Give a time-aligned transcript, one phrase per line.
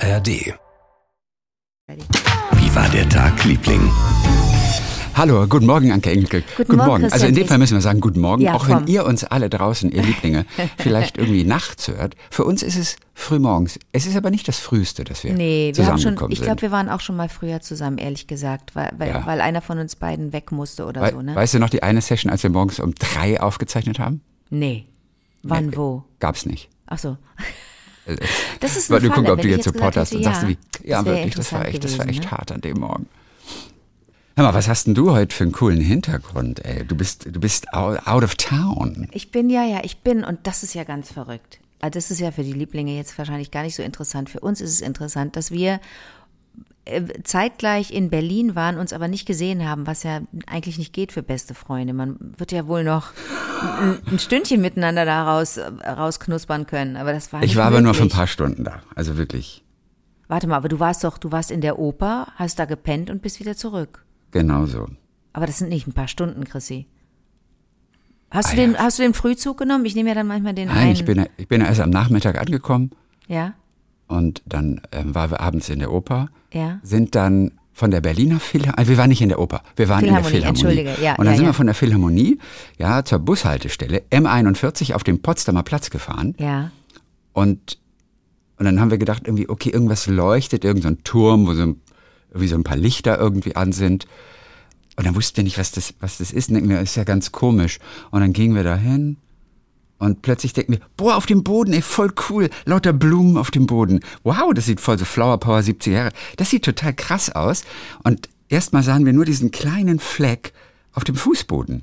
[0.00, 0.28] ARD.
[1.88, 3.80] Wie war der Tag, Liebling?
[5.14, 6.42] Hallo, guten Morgen, Anke Engelke.
[6.56, 8.80] Guten Morgen, Also in dem Fall müssen wir sagen, guten Morgen, Ja, auch komm.
[8.82, 10.46] wenn ihr uns alle draußen, ihr Lieblinge,
[10.78, 12.14] vielleicht irgendwie nachts hört.
[12.30, 13.78] Für uns ist es frühmorgens.
[13.92, 16.70] Es ist aber nicht das Früheste, dass wir Nee, wir haben schon, ich glaube, wir
[16.70, 19.26] waren auch schon mal früher zusammen, ehrlich gesagt, weil, weil, Ja.
[19.26, 21.34] weil einer von uns beiden weg musste oder Wei- so, ne?
[21.34, 24.22] Weißt du noch die eine Session, als wir morgens um drei aufgezeichnet haben?
[24.48, 24.86] Nee.
[25.42, 26.04] Wann, wo?
[26.20, 26.70] Gab's nicht.
[26.86, 27.16] Ach so.
[28.60, 31.04] Das ist Weil du guckst, ob du jetzt Support hast und sagst du, wie, ja,
[31.04, 32.38] wirklich, das war echt, das war gewesen, echt ne?
[32.38, 33.06] hart an dem Morgen.
[34.36, 36.84] Hör mal, was hast denn du heute für einen coolen Hintergrund, ey?
[36.84, 39.08] Du bist, du bist out, of town.
[39.12, 41.60] Ich bin ja, ja, ich bin, und das ist ja ganz verrückt.
[41.80, 44.30] Also das ist ja für die Lieblinge jetzt wahrscheinlich gar nicht so interessant.
[44.30, 45.80] Für uns ist es interessant, dass wir
[47.24, 51.22] zeitgleich in Berlin waren, uns aber nicht gesehen haben, was ja eigentlich nicht geht für
[51.22, 51.92] beste Freunde.
[51.92, 53.12] Man wird ja wohl noch
[54.06, 57.94] ein, Stündchen miteinander da raus, äh, rausknuspern können, aber das war Ich war aber nur
[57.94, 58.16] für ein möglich.
[58.16, 58.82] paar Stunden da.
[58.94, 59.64] Also wirklich,
[60.28, 63.20] Warte mal, aber du warst doch, du warst in der Oper, hast da gepennt und
[63.22, 64.04] bist wieder zurück.
[64.30, 64.86] genau so.
[65.32, 66.86] Aber das sind nicht ein paar Stunden, Chrissy.
[68.30, 68.78] Hast, Ah, du, den, ja.
[68.78, 69.84] hast du den Frühzug genommen?
[69.84, 70.92] Ich nehme ja dann manchmal den Nein, einen.
[70.92, 72.90] ich bin, ich bin ja erst am Nachmittag angekommen
[73.28, 73.54] ja,
[74.10, 76.80] und dann ähm, waren wir abends in der Oper, ja.
[76.82, 80.04] sind dann von der Berliner Philharmonie, also wir waren nicht in der Oper, wir waren
[80.04, 81.50] in der Philharmonie, entschuldige, ja, und dann ja, sind ja.
[81.50, 82.38] wir von der Philharmonie,
[82.76, 86.72] ja, zur Bushaltestelle M41 auf dem Potsdamer Platz gefahren Ja.
[87.32, 87.78] und,
[88.58, 91.62] und dann haben wir gedacht, irgendwie, okay, irgendwas leuchtet, irgendein so ein Turm, wo so
[91.62, 91.80] ein,
[92.30, 94.06] irgendwie so ein paar Lichter irgendwie an sind.
[94.96, 96.50] Und dann wussten wir nicht, was das, was das ist.
[96.50, 97.78] Und denken wir, ist ja ganz komisch.
[98.10, 99.16] Und dann gingen wir da hin
[100.00, 102.48] und plötzlich denken wir, boah, auf dem Boden, ey, voll cool.
[102.64, 104.00] Lauter Blumen auf dem Boden.
[104.24, 106.10] Wow, das sieht voll so Flower Power 70 Jahre.
[106.38, 107.64] Das sieht total krass aus.
[108.02, 110.54] Und erstmal sahen wir nur diesen kleinen Fleck
[110.94, 111.82] auf dem Fußboden.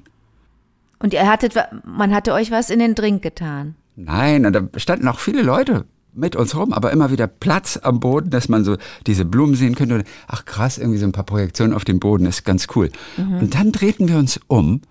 [0.98, 1.54] Und ihr hattet,
[1.86, 3.76] man hatte euch was in den Drink getan.
[3.96, 8.00] Nein, und da standen auch viele Leute mit uns rum, aber immer wieder Platz am
[8.00, 9.94] Boden, dass man so diese Blumen sehen könnte.
[9.94, 12.90] Und, ach krass, irgendwie so ein paar Projektionen auf dem Boden, ist ganz cool.
[13.18, 14.82] Und dann drehten wir uns um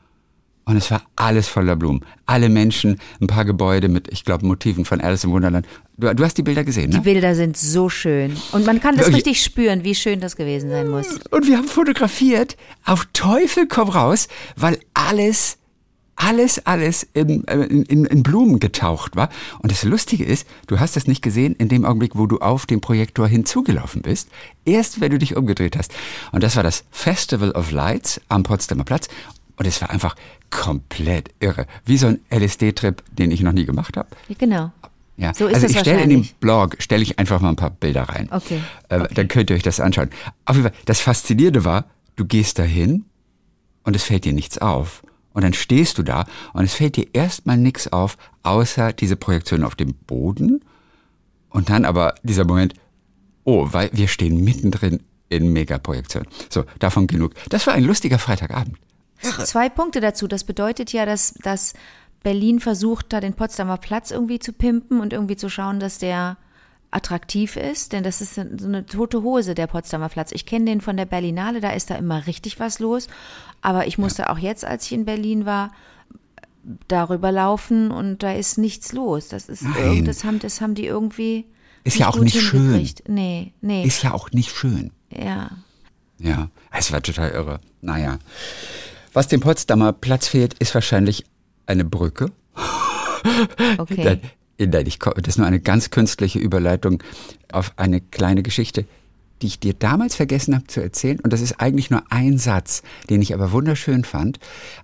[0.67, 2.05] und es war alles voller Blumen.
[2.27, 5.65] Alle Menschen, ein paar Gebäude mit, ich glaube, Motiven von Alice im Wunderland.
[5.97, 7.05] Du, du hast die Bilder gesehen, Die ne?
[7.05, 8.37] Bilder sind so schön.
[8.51, 9.27] Und man kann das Wirklich?
[9.27, 11.21] richtig spüren, wie schön das gewesen sein muss.
[11.31, 14.27] Und wir haben fotografiert, auf Teufel komm raus,
[14.57, 15.59] weil alles,
[16.17, 19.29] alles, alles in, äh, in, in, Blumen getaucht war.
[19.61, 22.67] Und das Lustige ist, du hast es nicht gesehen in dem Augenblick, wo du auf
[22.67, 24.31] den Projektor hinzugelaufen bist.
[24.65, 25.93] Erst, wenn du dich umgedreht hast.
[26.33, 29.09] Und das war das Festival of Lights am Potsdamer Platz.
[29.57, 30.15] Und es war einfach
[30.51, 31.67] komplett irre.
[31.85, 34.09] Wie so ein LSD-Trip, den ich noch nie gemacht habe.
[34.39, 34.71] Genau.
[35.17, 36.35] Ja, So ist also ich stelle in dem wahrscheinlich.
[36.37, 38.29] Blog stelle ich einfach mal ein paar Bilder rein.
[38.31, 39.15] Okay, Äh, okay.
[39.15, 40.11] Dann könnt ihr euch das anschauen.
[40.45, 41.87] Auf jeden Fall, das Faszinierende war,
[42.17, 43.07] du gehst dahin
[43.85, 45.03] und es fällt dir nichts auf.
[45.33, 49.65] Und dann stehst du da und es fällt dir erstmal nichts auf, außer diese Projektion
[49.65, 50.63] auf dem Boden.
[51.51, 52.75] Und dann aber dieser Moment,
[53.45, 55.01] oh, weil wir stehen mittendrin
[55.31, 56.25] in Megaprojektion.
[56.51, 57.33] So, davon genug.
[57.49, 58.77] Das war ein lustiger Freitagabend.
[59.21, 60.29] Zwei Punkte dazu.
[60.29, 61.75] Das bedeutet ja, dass, dass
[62.23, 66.37] Berlin versucht, da den Potsdamer Platz irgendwie zu pimpen und irgendwie zu schauen, dass der
[66.91, 70.33] attraktiv ist, denn das ist so eine tote Hose, der Potsdamer Platz.
[70.33, 73.09] Ich kenne den von der Berlinale, da ist da immer richtig was los.
[73.61, 75.73] Aber ich musste auch jetzt, als ich in Berlin war,
[76.89, 79.29] darüber laufen und da ist nichts los.
[79.29, 80.05] Das ist Nein.
[80.05, 81.45] das haben, das haben die irgendwie
[81.85, 82.89] Ist ja auch nicht schön.
[83.09, 84.91] Nee, nee, Ist ja auch nicht schön.
[85.11, 85.51] ja.
[86.19, 87.61] Ja, es war total irre.
[87.83, 88.19] Naja.
[89.17, 91.25] Was dem Potsdamer Platz fehlt, ist wahrscheinlich
[91.65, 92.31] eine Brücke.
[93.79, 94.21] Okay.
[94.59, 97.03] Nein, ich, das ist nur eine ganz künstliche Überleitung
[97.51, 98.85] auf eine kleine Geschichte,
[99.43, 101.19] die ich dir damals vergessen habe zu erzählen.
[101.19, 104.39] Und das ist eigentlich nur ein Satz, den ich aber wunderschön fand,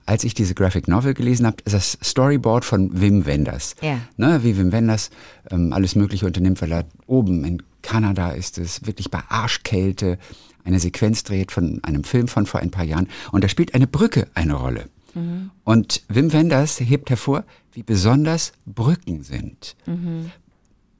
[0.07, 1.59] als ich diese Graphic Novel gelesen habe.
[1.65, 3.77] Das Storyboard von Wim Wenders.
[3.81, 3.99] Ja.
[4.17, 5.11] Ne, wie Wim Wenders
[5.51, 10.19] ähm, alles Mögliche unternimmt, weil er oben in Kanada ist es, wirklich bei Arschkälte,
[10.65, 13.09] eine Sequenz dreht von einem Film von vor ein paar Jahren.
[13.33, 14.89] Und da spielt eine Brücke eine Rolle.
[15.65, 19.77] Und Wim Wenders hebt hervor, wie besonders Brücken sind.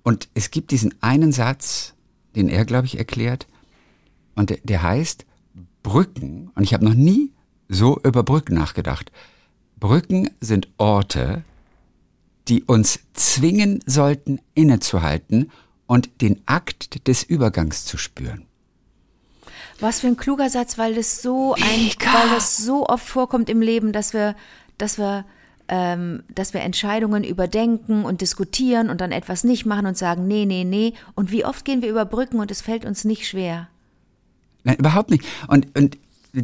[0.03, 1.95] Und es gibt diesen einen Satz,
[2.35, 3.47] den er, glaube ich, erklärt,
[4.35, 5.27] und der, der heißt
[5.83, 7.31] Brücken, und ich habe noch nie
[7.69, 9.13] so über Brücken nachgedacht.
[9.79, 11.45] Brücken sind Orte,
[12.49, 15.51] die uns zwingen sollten, innezuhalten
[15.87, 18.47] und den Akt des Übergangs zu spüren.
[19.83, 23.61] Was für ein kluger Satz, weil das so ein, weil das so oft vorkommt im
[23.61, 24.37] Leben, dass wir,
[24.79, 25.25] dass wir,
[25.67, 30.47] ähm, dass wir Entscheidungen überdenken und diskutieren und dann etwas nicht machen und sagen, nee,
[30.47, 30.95] nee, nee.
[31.17, 33.69] Und wie oft gehen wir über Brücken und es fällt uns nicht schwer.
[34.63, 35.25] Nein, überhaupt nicht.
[35.49, 35.99] Und, und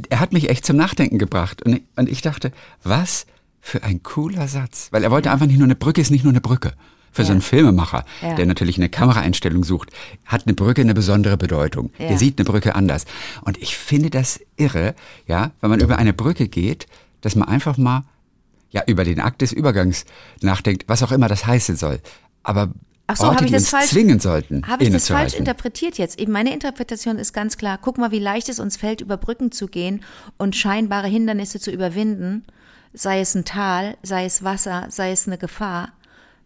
[0.08, 1.62] er hat mich echt zum Nachdenken gebracht.
[1.62, 2.50] Und und ich dachte,
[2.82, 3.24] was
[3.60, 4.88] für ein cooler Satz.
[4.90, 6.72] Weil er wollte einfach nicht nur eine Brücke, ist nicht nur eine Brücke.
[7.12, 7.32] Für so Ja.
[7.32, 8.34] einen Filmemacher, Ja.
[8.34, 9.90] der natürlich eine Kameraeinstellung sucht,
[10.26, 11.90] hat eine Brücke eine besondere Bedeutung.
[11.98, 12.08] Ja.
[12.08, 13.04] Der sieht eine Brücke anders.
[13.42, 14.94] Und ich finde das irre,
[15.26, 16.86] ja, wenn man über eine Brücke geht,
[17.20, 18.04] dass man einfach mal
[18.70, 20.04] ja über den Akt des Übergangs
[20.42, 22.00] nachdenkt, was auch immer das heißen soll.
[22.42, 22.70] Aber
[23.06, 23.88] Ach so, habe ich das uns falsch?
[23.90, 26.18] zwingen sollten, Habe ich das falsch interpretiert jetzt?
[26.20, 27.78] Eben meine Interpretation ist ganz klar.
[27.80, 30.02] Guck mal, wie leicht es uns fällt, über Brücken zu gehen
[30.36, 32.44] und scheinbare Hindernisse zu überwinden.
[32.92, 35.88] Sei es ein Tal, sei es Wasser, sei es eine Gefahr.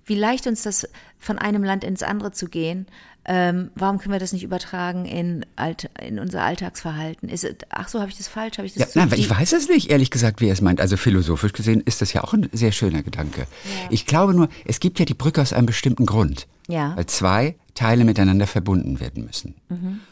[0.05, 0.87] Wie leicht uns das
[1.23, 2.87] von einem Land ins andere zu gehen.
[3.25, 7.29] Ähm, warum können wir das nicht übertragen in, Alt, in unser Alltagsverhalten?
[7.29, 8.59] Ist es, ach so, habe ich das falsch?
[8.59, 10.61] Habe ich das Ja, so nein, ich weiß es nicht, ehrlich gesagt, wie er es
[10.61, 10.81] meint.
[10.81, 13.47] Also philosophisch gesehen ist das ja auch ein sehr schöner Gedanke.
[13.91, 16.49] Ich glaube nur, es gibt ja die Brücke aus einem bestimmten Grund.
[16.67, 16.97] Ja.
[16.97, 19.55] Weil zwei Teile miteinander verbunden werden müssen.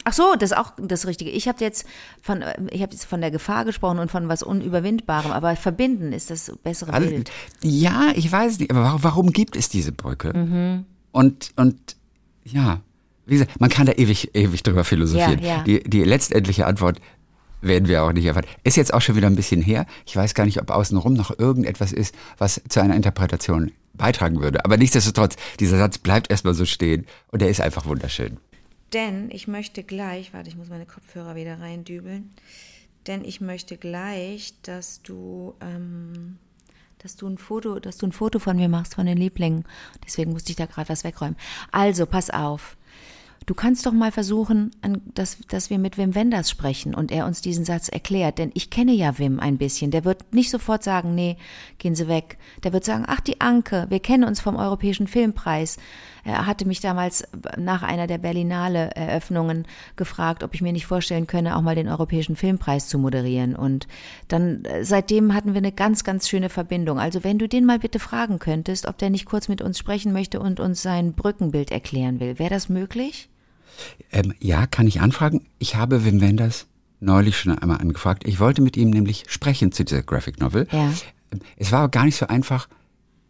[0.04, 1.30] Ach so, das ist auch das Richtige.
[1.30, 1.84] Ich habe jetzt
[2.22, 6.12] von, äh, ich habe jetzt von der Gefahr gesprochen und von was Unüberwindbarem, aber verbinden
[6.12, 7.30] ist das bessere Alle- Bild.
[7.62, 10.32] Ja, ich weiß nicht, aber warum, warum gibt es diese Brücke?
[10.34, 10.84] Mhm.
[11.12, 11.96] Und, und
[12.44, 12.80] ja,
[13.26, 15.40] wie gesagt, man kann da ewig, ewig drüber philosophieren.
[15.40, 15.62] Ja, ja.
[15.64, 16.98] Die, die letztendliche Antwort
[17.60, 18.46] werden wir auch nicht erfahren.
[18.64, 19.86] Ist jetzt auch schon wieder ein bisschen her.
[20.06, 24.64] Ich weiß gar nicht, ob außenrum noch irgendetwas ist, was zu einer Interpretation beitragen würde.
[24.64, 28.38] Aber nichtsdestotrotz, dieser Satz bleibt erstmal so stehen und er ist einfach wunderschön.
[28.92, 32.30] Denn ich möchte gleich, warte, ich muss meine Kopfhörer wieder reindübeln.
[33.06, 36.38] Denn ich möchte gleich, dass du, ähm,
[36.98, 39.64] dass du ein Foto, dass du ein Foto von mir machst von den Lieblingen.
[40.04, 41.36] Deswegen musste ich da gerade was wegräumen.
[41.70, 42.76] Also, pass auf.
[43.46, 44.70] Du kannst doch mal versuchen,
[45.14, 48.38] dass, dass wir mit Wim Wenders sprechen und er uns diesen Satz erklärt.
[48.38, 49.90] Denn ich kenne ja Wim ein bisschen.
[49.90, 51.36] Der wird nicht sofort sagen, nee,
[51.78, 52.38] gehen Sie weg.
[52.62, 55.78] Der wird sagen, ach, die Anke, wir kennen uns vom Europäischen Filmpreis.
[56.22, 57.26] Er hatte mich damals
[57.56, 59.66] nach einer der Berlinale Eröffnungen
[59.96, 63.56] gefragt, ob ich mir nicht vorstellen könne, auch mal den Europäischen Filmpreis zu moderieren.
[63.56, 63.88] Und
[64.28, 67.00] dann, äh, seitdem hatten wir eine ganz, ganz schöne Verbindung.
[67.00, 70.12] Also wenn du den mal bitte fragen könntest, ob der nicht kurz mit uns sprechen
[70.12, 72.38] möchte und uns sein Brückenbild erklären will.
[72.38, 73.28] Wäre das möglich?
[74.12, 75.46] Ähm, ja, kann ich anfragen?
[75.58, 76.66] Ich habe Wim Wenders
[77.00, 78.24] neulich schon einmal angefragt.
[78.26, 80.66] Ich wollte mit ihm nämlich sprechen zu dieser Graphic Novel.
[80.70, 80.92] Ja.
[81.32, 82.68] Ähm, Es war aber gar nicht so einfach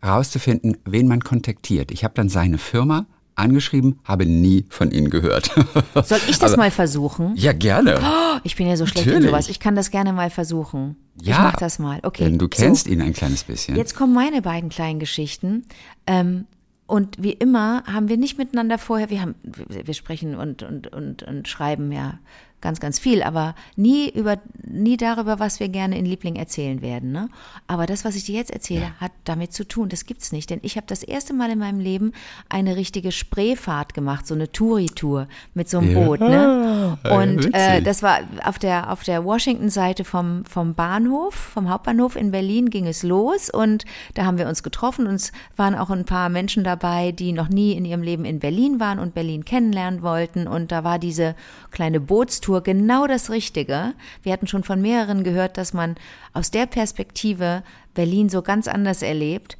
[0.03, 1.91] herauszufinden, wen man kontaktiert.
[1.91, 3.07] Ich habe dann seine Firma
[3.37, 5.51] angeschrieben, habe nie von ihnen gehört.
[6.05, 7.35] Soll ich das Aber- mal versuchen?
[7.37, 7.99] ja, gerne.
[8.03, 9.31] Oh, ich bin ja so schlecht in Natürlich.
[9.31, 9.49] sowas.
[9.49, 10.97] Ich kann das gerne mal versuchen.
[11.21, 12.01] Ich Ja, mach das mal.
[12.03, 12.25] Okay.
[12.25, 12.91] Denn du kennst so.
[12.91, 13.77] ihn ein kleines bisschen.
[13.77, 15.65] Jetzt kommen meine beiden kleinen Geschichten.
[16.07, 16.47] Ähm,
[16.91, 21.23] und wie immer haben wir nicht miteinander vorher, wir haben, wir sprechen und, und, und,
[21.23, 22.19] und schreiben ja
[22.61, 27.13] ganz, ganz viel, aber nie über, nie darüber, was wir gerne in Liebling erzählen werden,
[27.13, 27.29] ne?
[27.67, 29.89] Aber das, was ich dir jetzt erzähle, hat damit zu tun.
[29.89, 32.13] Das gibt's nicht, denn ich habe das erste Mal in meinem Leben
[32.49, 36.05] eine richtige Spreefahrt gemacht, so eine Touri-Tour mit so einem Ja.
[36.05, 36.99] Boot, ne?
[37.05, 42.17] Ja, Und äh, das war auf der, auf der Washington-Seite vom, vom Bahnhof, vom Hauptbahnhof
[42.17, 43.85] in Berlin ging es los und
[44.15, 47.49] da haben wir uns getroffen und es waren auch ein paar Menschen dabei, die noch
[47.49, 51.35] nie in ihrem Leben in Berlin waren und Berlin kennenlernen wollten und da war diese
[51.71, 53.95] kleine Bootstour genau das Richtige.
[54.23, 55.95] Wir hatten schon von mehreren gehört, dass man
[56.33, 57.63] aus der Perspektive
[57.95, 59.57] Berlin so ganz anders erlebt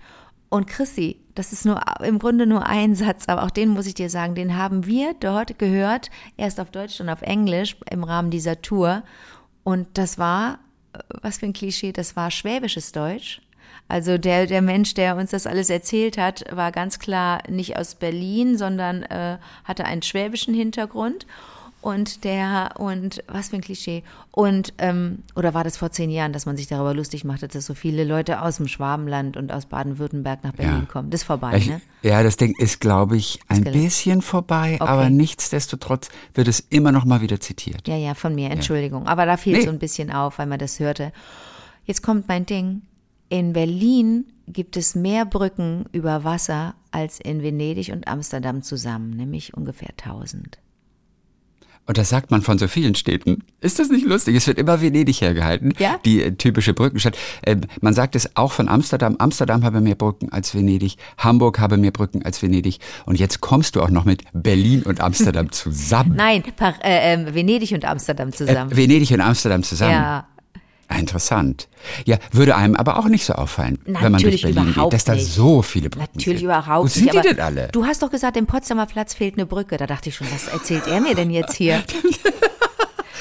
[0.51, 3.95] und Chrissy, das ist nur im Grunde nur ein Satz, aber auch den muss ich
[3.95, 8.31] dir sagen, den haben wir dort gehört, erst auf Deutsch und auf Englisch im Rahmen
[8.31, 9.05] dieser Tour.
[9.63, 10.59] Und das war,
[11.23, 13.41] was für ein Klischee, das war schwäbisches Deutsch.
[13.87, 17.95] Also der, der Mensch, der uns das alles erzählt hat, war ganz klar nicht aus
[17.95, 21.27] Berlin, sondern äh, hatte einen schwäbischen Hintergrund.
[21.83, 24.03] Und der, und was für ein Klischee.
[24.33, 27.65] Und, ähm, oder war das vor zehn Jahren, dass man sich darüber lustig machte, dass
[27.65, 31.09] so viele Leute aus dem Schwabenland und aus Baden-Württemberg nach Berlin kommen?
[31.11, 31.81] Das ist vorbei, Ich, ne?
[32.03, 34.91] ja, das Ding ist, glaube ich, ein bisschen vorbei, Okay.
[34.91, 37.89] aber nichtsdestotrotz wird es immer noch mal wieder zitiert.
[37.89, 39.07] Ja, ja, von mir, Entschuldigung.
[39.07, 39.65] Aber da fiel Nee.
[39.65, 41.13] so ein bisschen auf, weil man das hörte.
[41.87, 42.83] Jetzt kommt mein Ding.
[43.31, 49.55] In Berlin gibt es mehr Brücken über Wasser als in Venedig und Amsterdam zusammen, nämlich
[49.55, 50.59] ungefähr 1000.
[51.91, 53.43] Und das sagt man von so vielen Städten.
[53.61, 54.37] Ist das nicht lustig?
[54.37, 55.99] Es wird immer Venedig hergehalten, Ja.
[56.05, 57.19] die äh, typische Brückenstadt.
[57.45, 59.17] Ähm, man sagt es auch von Amsterdam.
[59.19, 60.99] Amsterdam habe mehr Brücken als Venedig.
[61.19, 62.79] Hamburg habe mehr Brücken als Venedig.
[63.07, 66.15] Und jetzt kommst du auch noch mit Berlin und Amsterdam zusammen.
[66.15, 68.71] Nein, Par äh, ähm, Venedig und Amsterdam zusammen.
[68.71, 69.91] Äh, Venedig und Amsterdam zusammen.
[69.91, 70.29] ja,
[70.99, 71.69] Interessant.
[72.05, 75.05] Ja, würde einem aber auch nicht so auffallen, wenn man durch Natürlich Berlin geht, dass
[75.05, 75.27] da nicht.
[75.33, 76.45] so viele Brücken natürlich sind.
[76.47, 76.95] überhaupt Wo nicht.
[76.95, 77.69] sind die aber denn alle?
[77.73, 79.77] Du hast doch gesagt, im Potsdamer Platz fehlt eine Brücke.
[79.77, 81.83] Da dachte ich schon, was erzählt er mir denn jetzt hier?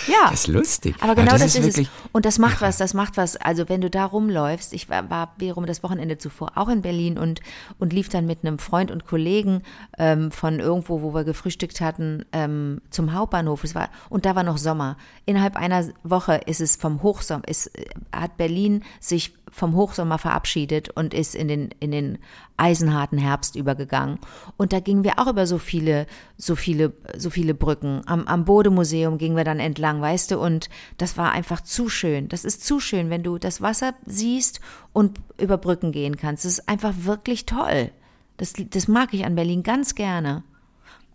[0.07, 0.29] Ja.
[0.29, 0.95] Das ist lustig.
[0.99, 1.87] Aber genau das das, ist, es.
[2.11, 3.35] Und das macht was, das macht was.
[3.37, 7.17] Also wenn du da rumläufst, ich war, war wiederum das Wochenende zuvor auch in Berlin
[7.17, 7.41] und,
[7.77, 9.63] und lief dann mit einem Freund und Kollegen
[9.97, 13.63] ähm, von irgendwo, wo wir gefrühstückt hatten, ähm, zum Hauptbahnhof.
[13.63, 14.97] Es war, und da war noch Sommer.
[15.25, 20.89] Innerhalb einer Woche ist es vom Hochsommer, ist, äh, hat Berlin sich vom Hochsommer verabschiedet
[20.89, 22.17] und ist in den, in den
[22.57, 24.19] eisenharten Herbst übergegangen.
[24.57, 26.05] Und da gingen wir auch über so viele,
[26.37, 28.01] so viele, so viele Brücken.
[28.05, 32.29] Am, am Bodemuseum gingen wir dann entlang, weißt du, und das war einfach zu schön.
[32.29, 34.59] Das ist zu schön, wenn du das Wasser siehst
[34.93, 36.45] und über Brücken gehen kannst.
[36.45, 37.91] Das ist einfach wirklich toll.
[38.37, 40.43] Das, das mag ich an Berlin ganz gerne.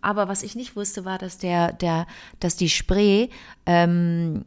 [0.05, 2.05] Aber was ich nicht wusste, war, dass der, der,
[2.39, 3.29] dass die Spree
[3.65, 4.45] ähm,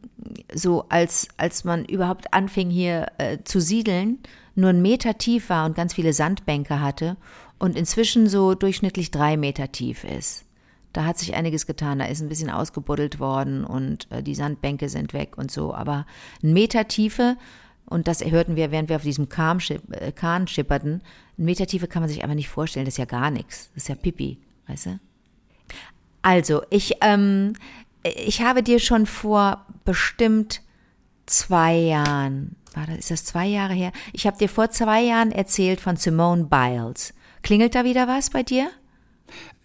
[0.53, 4.19] so als als man überhaupt anfing hier äh, zu siedeln,
[4.55, 7.17] nur einen Meter tief war und ganz viele Sandbänke hatte
[7.57, 10.45] und inzwischen so durchschnittlich drei Meter tief ist.
[10.93, 14.87] Da hat sich einiges getan, da ist ein bisschen ausgebuddelt worden und äh, die Sandbänke
[14.87, 15.73] sind weg und so.
[15.73, 16.05] Aber
[16.41, 17.35] ein Meter Tiefe,
[17.85, 19.59] und das hörten wir, während wir auf diesem Kahn,
[19.91, 21.01] äh, Kahn schipperten,
[21.37, 23.71] ein Meter Tiefe kann man sich einfach nicht vorstellen, das ist ja gar nichts.
[23.73, 24.99] Das ist ja Pipi, weißt du?
[26.21, 27.53] Also, ich, ähm,
[28.03, 30.61] ich habe dir schon vor bestimmt
[31.25, 33.91] zwei Jahren, war das, ist das zwei Jahre her?
[34.13, 37.13] Ich habe dir vor zwei Jahren erzählt von Simone Biles.
[37.41, 38.69] Klingelt da wieder was bei dir?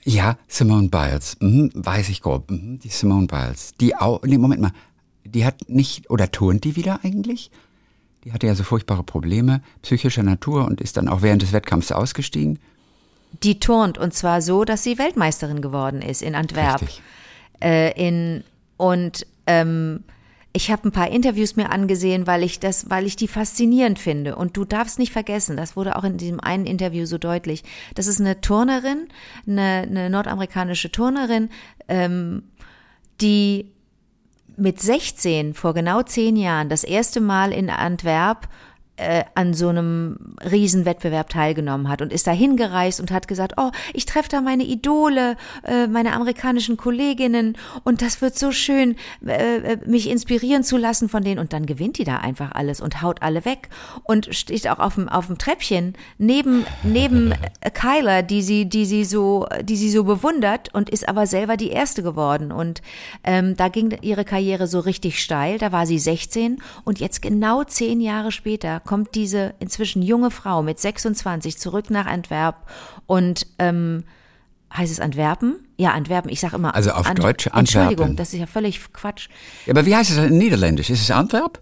[0.04, 3.74] Ja, Simone Biles, mhm, weiß ich grob, mhm, die Simone Biles.
[3.80, 4.72] Die auch, nee, Moment mal,
[5.24, 7.50] die hat nicht, oder turnt die wieder eigentlich?
[8.24, 11.92] Die hatte ja so furchtbare Probleme psychischer Natur und ist dann auch während des Wettkampfs
[11.92, 12.58] ausgestiegen
[13.42, 16.82] die turnt und zwar so, dass sie Weltmeisterin geworden ist in Antwerp.
[16.82, 17.02] Richtig.
[17.60, 18.44] Äh, in,
[18.76, 20.04] und ähm,
[20.56, 24.36] ich habe ein paar Interviews mir angesehen, weil ich das, weil ich die faszinierend finde.
[24.36, 27.64] Und du darfst nicht vergessen, das wurde auch in diesem einen Interview so deutlich.
[27.96, 29.08] Das ist eine Turnerin,
[29.48, 31.50] eine, eine nordamerikanische Turnerin,
[31.88, 32.44] ähm,
[33.20, 33.72] die
[34.56, 38.48] mit 16 vor genau zehn Jahren das erste Mal in Antwerp
[38.96, 43.70] äh, an so einem Riesenwettbewerb teilgenommen hat und ist da hingereist und hat gesagt, oh,
[43.92, 48.96] ich treffe da meine Idole, äh, meine amerikanischen Kolleginnen und das wird so schön,
[49.26, 51.40] äh, äh, mich inspirieren zu lassen von denen.
[51.40, 53.68] Und dann gewinnt die da einfach alles und haut alle weg
[54.04, 57.34] und steht auch auf dem, auf dem Treppchen neben, neben
[57.74, 61.70] Kyler, die sie, die sie so, die sie so bewundert und ist aber selber die
[61.70, 62.52] Erste geworden.
[62.52, 62.80] Und
[63.24, 67.64] ähm, da ging ihre Karriere so richtig steil, da war sie 16 und jetzt genau
[67.64, 72.68] zehn Jahre später kommt diese inzwischen junge Frau mit 26 zurück nach Antwerp
[73.06, 74.04] und ähm,
[74.76, 75.56] heißt es Antwerpen?
[75.76, 76.30] Ja, Antwerpen.
[76.30, 76.74] Ich sage immer.
[76.74, 77.58] Also auf Ant Deutsch Antwerpen.
[77.58, 79.28] Entschuldigung, das ist ja völlig Quatsch.
[79.66, 80.90] Ja, aber wie heißt es in Niederländisch?
[80.90, 81.60] Ist es Antwerp?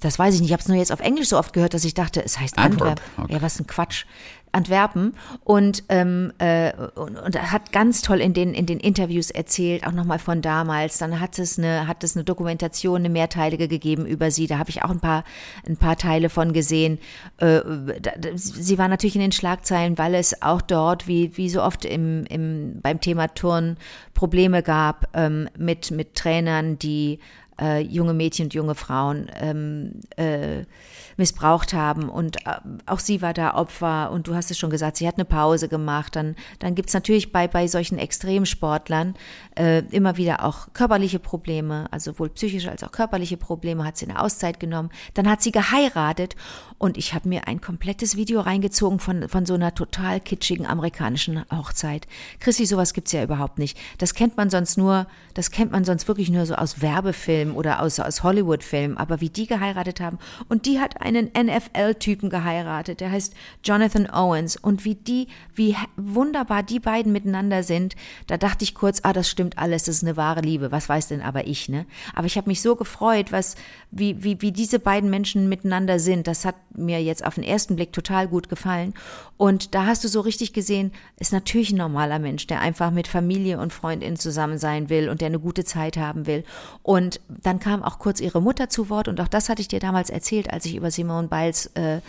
[0.00, 0.48] Das weiß ich nicht.
[0.48, 2.56] Ich habe es nur jetzt auf Englisch so oft gehört, dass ich dachte, es heißt
[2.58, 3.18] Antwerp, Antwerp.
[3.18, 3.32] okay.
[3.34, 4.06] Ja, was ein Quatsch.
[4.52, 5.14] Antwerpen
[5.44, 9.92] und, ähm, äh, und, und hat ganz toll in den, in den Interviews erzählt, auch
[9.92, 10.98] nochmal von damals.
[10.98, 14.46] Dann hat es eine, hat es eine Dokumentation, eine mehrteilige gegeben über sie.
[14.46, 15.24] Da habe ich auch ein paar,
[15.66, 16.98] ein paar Teile von gesehen.
[17.38, 17.60] Äh,
[18.00, 21.84] da, sie war natürlich in den Schlagzeilen, weil es auch dort, wie, wie so oft
[21.84, 23.76] im, im, beim Thema Turn,
[24.14, 27.20] Probleme gab ähm, mit, mit Trainern, die
[27.60, 30.64] äh, junge Mädchen und junge Frauen ähm, äh,
[31.16, 34.96] missbraucht haben und äh, auch sie war da Opfer und du hast es schon gesagt,
[34.96, 36.16] sie hat eine Pause gemacht.
[36.16, 39.14] Dann, dann gibt es natürlich bei, bei solchen Extremsportlern
[39.56, 44.08] äh, immer wieder auch körperliche Probleme, also sowohl psychische als auch körperliche Probleme, hat sie
[44.08, 44.90] eine Auszeit genommen.
[45.14, 46.36] Dann hat sie geheiratet
[46.78, 51.44] und ich habe mir ein komplettes Video reingezogen von, von so einer total kitschigen amerikanischen
[51.50, 52.06] Hochzeit.
[52.38, 53.76] Chrissy, sowas gibt's ja überhaupt nicht.
[53.98, 57.82] Das kennt man sonst nur, das kennt man sonst wirklich nur so aus Werbefilmen oder
[57.82, 63.00] aus, aus Hollywood-Filmen, aber wie die geheiratet haben und die hat ein einen NFL-Typen geheiratet,
[63.00, 64.56] der heißt Jonathan Owens.
[64.56, 69.28] Und wie die, wie wunderbar die beiden miteinander sind, da dachte ich kurz, ah, das
[69.28, 70.72] stimmt alles, das ist eine wahre Liebe.
[70.72, 71.86] Was weiß denn aber ich, ne?
[72.14, 73.56] Aber ich habe mich so gefreut, was,
[73.90, 76.26] wie, wie, wie diese beiden Menschen miteinander sind.
[76.26, 78.94] Das hat mir jetzt auf den ersten Blick total gut gefallen.
[79.36, 83.08] Und da hast du so richtig gesehen, ist natürlich ein normaler Mensch, der einfach mit
[83.08, 86.44] Familie und Freundin zusammen sein will und der eine gute Zeit haben will.
[86.82, 89.80] Und dann kam auch kurz ihre Mutter zu Wort und auch das hatte ich dir
[89.80, 92.00] damals erzählt, als ich über Simone Biles äh,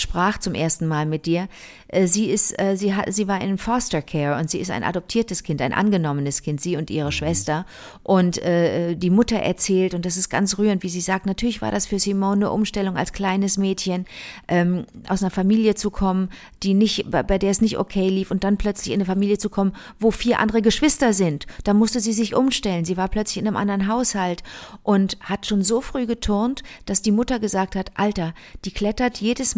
[0.00, 1.48] sprach zum ersten Mal mit dir.
[1.88, 4.84] Äh, sie ist, äh, sie hat, sie war in Foster Care und sie ist ein
[4.84, 7.66] adoptiertes Kind, ein angenommenes Kind, sie und ihre Schwester.
[8.02, 11.70] Und äh, die Mutter erzählt, und das ist ganz rührend, wie sie sagt, natürlich war
[11.70, 14.06] das für Simone eine Umstellung als kleines Mädchen,
[14.48, 16.28] ähm, aus einer Familie zu kommen,
[16.62, 19.38] die nicht, bei, bei der es nicht okay lief und dann plötzlich in eine Familie
[19.38, 21.46] zu kommen, wo vier andere Geschwister sind.
[21.64, 22.84] Da musste sie sich umstellen.
[22.84, 24.42] Sie war plötzlich in einem anderen Haushalt
[24.82, 29.56] und hat schon so früh geturnt, dass die Mutter gesagt hat, Alter, die klettert jedes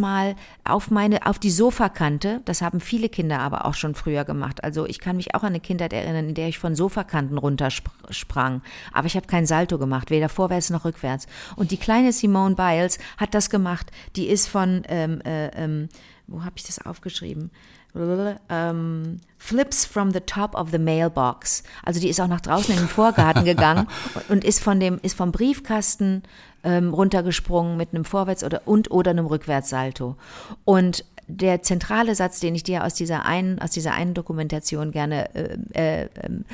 [0.64, 2.40] Auf meine, auf die Sofakante.
[2.44, 4.64] Das haben viele Kinder aber auch schon früher gemacht.
[4.64, 8.62] Also ich kann mich auch an eine Kindheit erinnern, in der ich von Sofakanten runtersprang.
[8.92, 11.26] Aber ich habe kein Salto gemacht, weder vorwärts noch rückwärts.
[11.56, 13.90] Und die kleine Simone Biles hat das gemacht.
[14.16, 15.88] Die ist von, ähm, äh, ähm,
[16.26, 17.50] wo habe ich das aufgeschrieben?
[17.94, 21.62] Ähm, flips from the top of the mailbox.
[21.82, 23.86] Also die ist auch nach draußen in den Vorgarten gegangen
[24.28, 26.22] und ist von dem ist vom Briefkasten
[26.62, 30.16] ähm, runtergesprungen mit einem Vorwärts- oder und oder einem Rückwärtssalto.
[30.64, 35.34] Und der zentrale Satz, den ich dir aus dieser einen aus dieser einen Dokumentation gerne
[35.34, 36.44] äh, äh, ähm,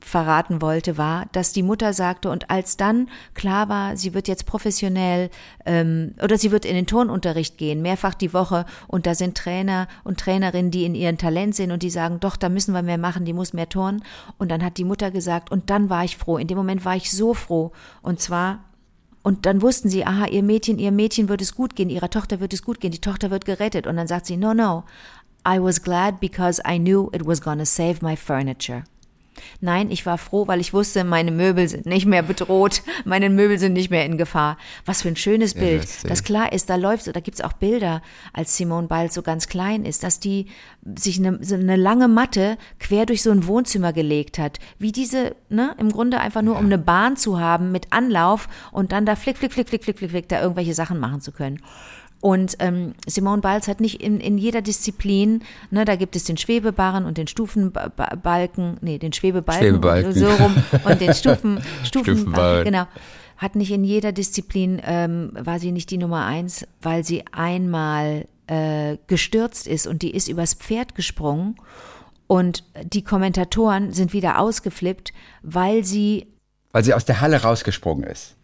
[0.00, 4.46] verraten wollte, war, dass die Mutter sagte, und als dann klar war, sie wird jetzt
[4.46, 5.30] professionell
[5.66, 9.88] ähm, oder sie wird in den Turnunterricht gehen, mehrfach die Woche, und da sind Trainer
[10.04, 12.98] und Trainerinnen, die in ihren Talent sind und die sagen, doch, da müssen wir mehr
[12.98, 14.02] machen, die muss mehr turnen.
[14.38, 16.38] Und dann hat die Mutter gesagt, und dann war ich froh.
[16.38, 17.72] In dem Moment war ich so froh.
[18.02, 18.60] Und zwar
[19.22, 22.40] und dann wussten sie, aha, ihr Mädchen, ihr Mädchen wird es gut gehen, ihrer Tochter
[22.40, 23.86] wird es gut gehen, die Tochter wird gerettet.
[23.86, 24.84] Und dann sagt sie, no, no,
[25.46, 28.84] I was glad because I knew it was gonna save my furniture.
[29.60, 33.58] Nein, ich war froh, weil ich wusste, meine Möbel sind nicht mehr bedroht, meine Möbel
[33.58, 34.56] sind nicht mehr in Gefahr.
[34.84, 35.82] Was für ein schönes Ja, Bild.
[35.82, 38.02] das- das klar ist, da läuft da gibt's auch Bilder,
[38.32, 40.46] als Simone Biles so ganz klein ist, dass die
[40.96, 44.58] sich eine, so eine lange Matte quer durch so ein Wohnzimmer gelegt hat.
[44.78, 48.92] Wie diese, ne, im Grunde einfach nur, um eine Bahn zu haben mit Anlauf und
[48.92, 51.60] dann da flick, flick, flick, flick, flick, flick, flick, da irgendwelche Sachen machen zu können.
[52.20, 56.36] Und ähm, Simone Biles hat nicht in, in jeder Disziplin, ne, da gibt es den
[56.36, 60.12] Schwebebarren und den Stufenbalken, nee, den Schwebebalken, Schwebebalken.
[60.14, 62.72] so rum und den Stufen, Stufen, Stufenbalken.
[62.72, 62.86] genau.
[63.36, 68.26] Hat nicht in jeder Disziplin, ähm, war sie nicht die Nummer eins, weil sie einmal
[68.48, 71.54] äh, gestürzt ist und die ist übers Pferd gesprungen
[72.26, 76.26] und die Kommentatoren sind wieder ausgeflippt, weil sie
[76.72, 78.34] Weil sie aus der Halle rausgesprungen ist.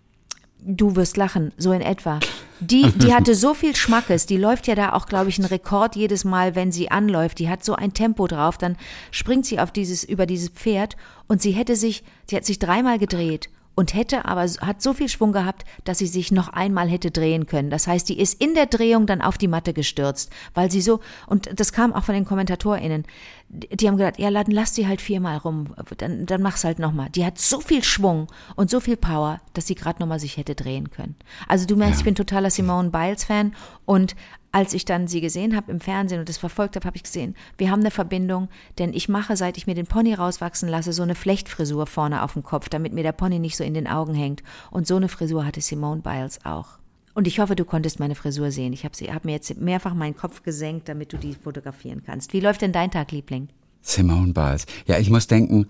[0.67, 2.21] Du wirst lachen, so in etwa.
[2.61, 5.95] Die, die hatte so viel Schmackes, die läuft ja da auch, glaube ich, einen Rekord
[5.95, 7.39] jedes Mal, wenn sie anläuft.
[7.39, 8.77] Die hat so ein Tempo drauf, dann
[9.11, 10.97] springt sie auf dieses, über dieses Pferd
[11.29, 15.09] und sie hätte sich, sie hat sich dreimal gedreht und hätte aber, hat so viel
[15.09, 17.71] Schwung gehabt, dass sie sich noch einmal hätte drehen können.
[17.71, 21.01] Das heißt, die ist in der Drehung dann auf die Matte gestürzt, weil sie so,
[21.27, 23.05] und das kam auch von den KommentatorInnen,
[23.49, 26.79] die die haben gesagt, ja, dann lass sie halt viermal rum, dann, dann mach's halt
[26.79, 27.11] nochmal.
[27.11, 30.55] Die hat so viel Schwung und so viel Power, dass sie gerade nochmal sich hätte
[30.55, 31.17] drehen können.
[31.47, 33.55] Also du merkst, ich bin totaler Simone Biles-Fan
[33.85, 34.17] und
[34.55, 37.35] als ich dann sie gesehen habe im Fernsehen und das verfolgt habe, habe ich gesehen,
[37.59, 41.03] wir haben eine Verbindung, denn ich mache, seit ich mir den Pony rauswachsen lasse, so
[41.03, 44.15] eine Flechtfrisur vorne auf dem Kopf, damit mir der Pony nicht so in den Augen
[44.15, 44.45] hängt.
[44.71, 46.79] Und so eine Frisur hatte Simone Biles auch.
[47.15, 48.73] Und ich hoffe, du konntest meine Frisur sehen.
[48.73, 52.33] Ich habe hab mir jetzt mehrfach meinen Kopf gesenkt, damit du die fotografieren kannst.
[52.33, 53.49] Wie läuft denn dein Tag, Liebling?
[53.83, 54.67] Simone Biles.
[54.87, 55.67] Ja, ich muss denken,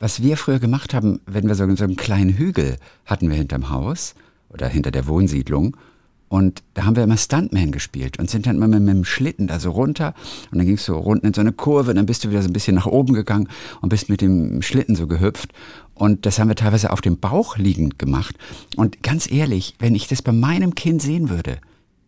[0.00, 3.70] was wir früher gemacht haben, wenn wir so, so einen kleinen Hügel hatten wir hinterm
[3.70, 4.16] Haus
[4.48, 5.76] oder hinter der Wohnsiedlung.
[6.30, 9.48] Und da haben wir immer Stuntman gespielt und sind dann immer mit, mit dem Schlitten
[9.48, 10.14] da so runter.
[10.52, 12.48] Und dann gingst du runter in so eine Kurve, und dann bist du wieder so
[12.48, 13.48] ein bisschen nach oben gegangen
[13.80, 15.52] und bist mit dem Schlitten so gehüpft.
[15.92, 18.36] Und das haben wir teilweise auf dem Bauch liegend gemacht.
[18.76, 21.58] Und ganz ehrlich, wenn ich das bei meinem Kind sehen würde,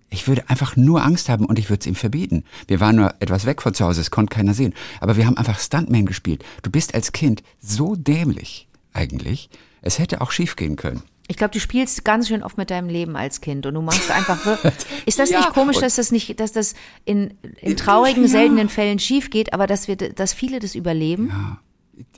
[0.09, 2.45] ich würde einfach nur Angst haben und ich würde es ihm verbieten.
[2.69, 4.73] Wir waren nur etwas weg von zu Hause, es konnte keiner sehen.
[5.01, 6.45] Aber wir haben einfach Stuntman gespielt.
[6.63, 9.51] Du bist als Kind so dämlich eigentlich.
[9.81, 11.03] Es hätte auch schief gehen können.
[11.29, 14.11] Ich glaube, du spielst ganz schön oft mit deinem Leben als Kind und du machst
[14.11, 14.75] einfach wirklich.
[15.07, 18.29] Ist das Ja, nicht komisch, dass das nicht, dass das in, in traurigen, Ja.
[18.29, 21.59] seltenen Fällen schief geht, aber dass wir, dass viele das überleben?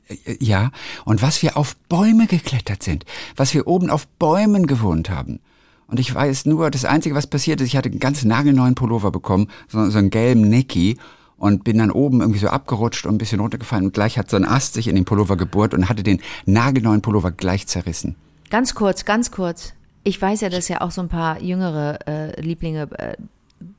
[0.09, 0.71] Äh, Ja,
[1.05, 3.05] und was wir auf Bäume geklettert sind,
[3.37, 5.41] was wir oben auf Bäumen gewohnt haben.
[5.87, 9.11] Und ich weiß nur, das Einzige, was passiert ist, ich hatte einen ganz nagelneuen Pullover
[9.11, 10.99] bekommen, so, so einen gelben Nicky
[11.37, 14.37] und bin dann oben irgendwie so abgerutscht und ein bisschen runtergefallen und gleich hat so
[14.37, 18.17] ein Ast sich in den Pullover gebohrt und hatte den nagelneuen Pullover gleich zerrissen.
[18.55, 19.73] Ganz kurz, ganz kurz.
[20.05, 23.17] Ich weiß ja, dass ja auch so ein paar jüngere äh, Lieblinge äh,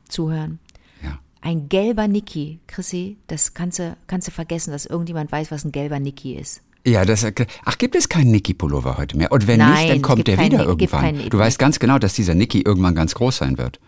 [0.09, 0.59] zuhören.
[1.01, 1.17] Ja.
[1.39, 5.71] Ein gelber Niki, Chrissy, das kannst du, kannst du vergessen, dass irgendjemand weiß, was ein
[5.71, 6.61] gelber Niki ist.
[6.85, 7.25] Ja, das,
[7.63, 9.31] ach, gibt es keinen Nicky-Pullover heute mehr?
[9.31, 11.29] Und wenn Nein, nicht, dann es kommt der keinen wieder irgendwann.
[11.29, 13.79] Du weißt ganz genau, dass dieser Nicky irgendwann ganz groß sein wird.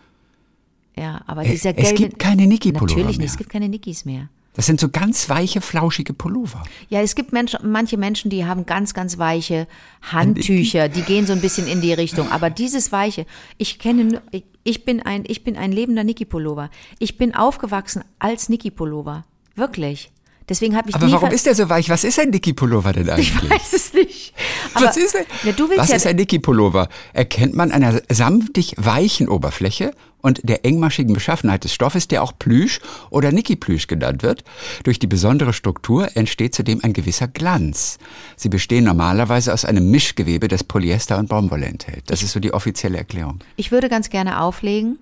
[0.96, 1.94] Ja, aber Es- dieser es gelbe.
[1.96, 3.26] gibt keine Niki-Pullover Natürlich nicht, mehr.
[3.26, 4.30] es gibt keine Nikis mehr.
[4.58, 6.64] Das sind so ganz weiche, flauschige Pullover.
[6.88, 9.68] Ja, es gibt Menschen, manche Menschen, die haben ganz, ganz weiche
[10.02, 12.28] Handtücher, die gehen so ein bisschen in die Richtung.
[12.32, 13.24] Aber dieses weiche,
[13.56, 16.70] ich kenne, ich- ich bin ein, ich bin ein lebender Niki-Pullover.
[16.98, 19.24] Ich bin aufgewachsen als Niki-Pullover.
[19.54, 20.10] Wirklich.
[20.48, 21.90] Deswegen habe ich Aber warum ist der so weich?
[21.90, 23.34] Was ist ein Nicky-Pullover denn eigentlich?
[23.42, 24.34] Ich weiß es nicht.
[24.74, 25.24] Aber, Was ist denn?
[25.44, 26.88] Ja, du willst Was ja, ist ein Nicky-Pullover?
[27.12, 32.32] Erkennt man an einer samtig weichen Oberfläche und der engmaschigen Beschaffenheit des Stoffes, der auch
[32.38, 32.80] Plüsch
[33.10, 34.42] oder Nicky-Plüsch genannt wird.
[34.84, 37.98] Durch die besondere Struktur entsteht zudem ein gewisser Glanz.
[38.36, 42.04] Sie bestehen normalerweise aus einem Mischgewebe, das Polyester und Baumwolle enthält.
[42.06, 43.40] Das ist so die offizielle Erklärung.
[43.56, 44.98] Ich würde ganz gerne auflegen,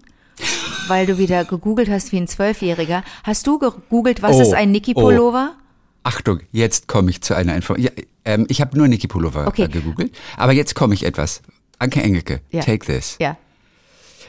[0.89, 3.03] weil du wieder gegoogelt hast wie ein Zwölfjähriger.
[3.25, 5.55] Hast du gegoogelt, was Oh, ist ein Niki-Pullover?
[6.03, 7.93] Achtung, jetzt komme ich zu einer Information.
[7.97, 9.65] Ja, ähm, ich habe nur Nicky-Pullover Okay.
[9.65, 11.43] äh, gegoogelt, aber jetzt komme ich etwas.
[11.79, 12.63] Anke Engelke, Ja.
[12.63, 13.17] take this.
[13.21, 13.37] Ja.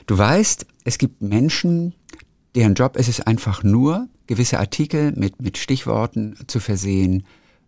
[0.08, 1.94] Du weißt, es gibt Menschen,
[2.56, 7.26] deren Job ist es einfach nur, gewisse Artikel mit, mit Stichworten zu versehen,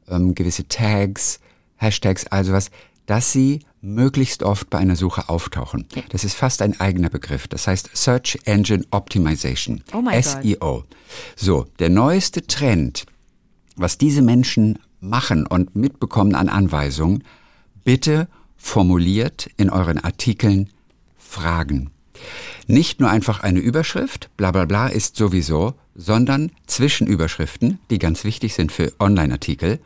[0.09, 1.39] ähm, gewisse Tags,
[1.77, 2.71] Hashtags, also was,
[3.05, 5.85] dass sie möglichst oft bei einer Suche auftauchen.
[6.09, 7.47] Das ist fast ein eigener Begriff.
[7.47, 9.83] Das heißt Search Engine Optimization.
[9.93, 10.83] Oh SEO.
[11.35, 13.05] So, der neueste Trend,
[13.75, 17.23] was diese Menschen machen und mitbekommen an Anweisungen,
[17.83, 20.69] bitte formuliert in euren Artikeln
[21.17, 21.91] Fragen.
[22.67, 28.53] Nicht nur einfach eine Überschrift, bla bla bla ist sowieso, sondern Zwischenüberschriften, die ganz wichtig
[28.53, 29.79] sind für Online-Artikel,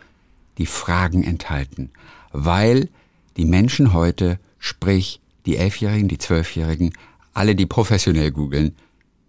[0.58, 1.92] die Fragen enthalten.
[2.32, 2.90] Weil
[3.38, 6.94] die Menschen heute, sprich die Elfjährigen, die Zwölfjährigen,
[7.34, 8.76] alle, die professionell googeln,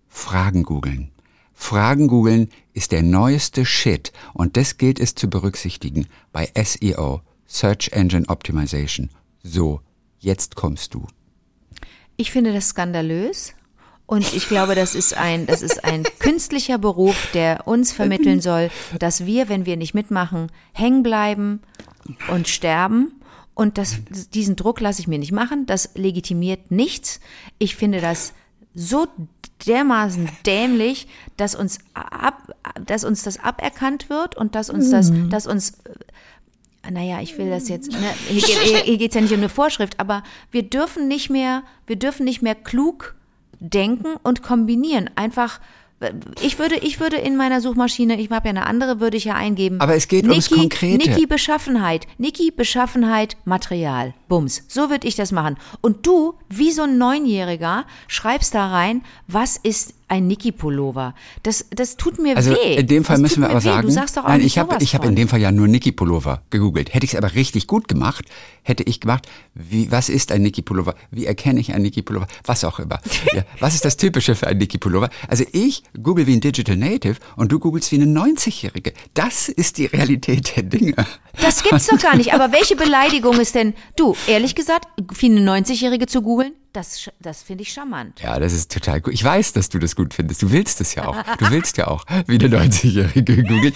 [0.08, 1.10] Fragen googeln.
[1.54, 7.90] Fragen googeln ist der neueste Shit und das gilt es zu berücksichtigen bei SEO, Search
[7.92, 9.10] Engine Optimization.
[9.42, 9.80] So,
[10.18, 11.06] jetzt kommst du.
[12.16, 13.54] Ich finde das skandalös.
[14.06, 18.70] Und ich glaube, das ist ein, das ist ein künstlicher Beruf, der uns vermitteln soll,
[18.98, 21.60] dass wir, wenn wir nicht mitmachen, hängen bleiben
[22.28, 23.12] und sterben.
[23.54, 23.96] Und das,
[24.32, 25.66] diesen Druck lasse ich mir nicht machen.
[25.66, 27.20] Das legitimiert nichts.
[27.58, 28.32] Ich finde das
[28.74, 29.06] so
[29.66, 35.46] dermaßen dämlich, dass uns ab, dass uns das aberkannt wird und dass uns das, dass
[35.46, 35.74] uns
[36.90, 39.98] naja, ich will das jetzt, ne, hier, geht, hier geht's ja nicht um eine Vorschrift,
[40.00, 43.14] aber wir dürfen nicht mehr, wir dürfen nicht mehr klug
[43.58, 45.08] denken und kombinieren.
[45.16, 45.60] Einfach,
[46.42, 49.34] ich würde, ich würde in meiner Suchmaschine, ich habe ja eine andere, würde ich ja
[49.34, 49.80] eingeben.
[49.80, 51.08] Aber es geht ums Konkrete.
[51.08, 54.64] Niki Beschaffenheit, Niki Beschaffenheit, Material, Bums.
[54.68, 55.56] So würde ich das machen.
[55.80, 61.14] Und du, wie so ein Neunjähriger, schreibst da rein, was ist ein Niki-Pullover.
[61.42, 62.76] Das, das tut mir Also weh.
[62.76, 63.68] in dem Fall das müssen wir aber weh.
[63.68, 65.68] sagen, Du sagst doch auch nein, ich habe ich habe in dem Fall ja nur
[65.68, 66.94] Niki Pullover gegoogelt.
[66.94, 68.24] Hätte ich es aber richtig gut gemacht,
[68.62, 70.94] hätte ich gemacht, wie was ist ein Niki Pullover?
[71.10, 72.26] Wie erkenne ich einen Niki Pullover?
[72.44, 73.00] Was auch immer.
[73.34, 75.10] ja, was ist das typische für einen Niki Pullover?
[75.28, 78.92] Also ich google wie ein Digital Native und du googelst wie eine 90-jährige.
[79.14, 80.94] Das ist die Realität der Dinge.
[81.40, 82.32] Das gibt's doch gar nicht.
[82.34, 86.52] Aber welche Beleidigung ist denn, du, ehrlich gesagt, für eine 90-Jährige zu googeln?
[86.74, 88.20] Das, das finde ich charmant.
[88.20, 89.14] Ja, das ist total gut.
[89.14, 90.42] Ich weiß, dass du das gut findest.
[90.42, 91.16] Du willst es ja auch.
[91.38, 93.72] Du willst ja auch wie eine 90-Jährige googeln.